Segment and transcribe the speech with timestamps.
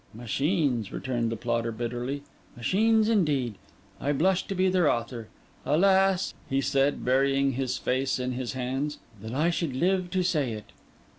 [0.15, 2.23] 'Machines!' returned the plotter bitterly.
[2.57, 3.53] 'Machines indeed!
[3.99, 5.27] I blush to be their author.
[5.63, 10.53] Alas!' he said, burying his face in his hands, 'that I should live to say
[10.53, 10.71] it!